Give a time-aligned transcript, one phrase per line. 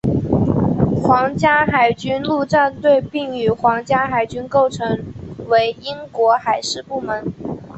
[1.03, 4.97] 皇家海军陆战队并与皇家海军构成
[5.49, 7.31] 为英国海事部门。